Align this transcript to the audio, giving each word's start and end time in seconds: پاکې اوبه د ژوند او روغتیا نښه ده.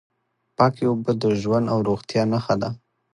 پاکې 0.57 0.83
اوبه 0.89 1.11
د 1.21 1.25
ژوند 1.41 1.65
او 1.73 1.79
روغتیا 1.89 2.23
نښه 2.31 2.55
ده. 2.61 2.69